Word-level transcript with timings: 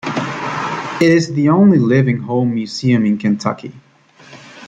It 0.99 1.11
is 1.11 1.31
the 1.33 1.49
only 1.49 1.77
living 1.77 2.21
home 2.21 2.55
museum 2.55 3.05
in 3.05 3.19
Kentucky. 3.19 3.71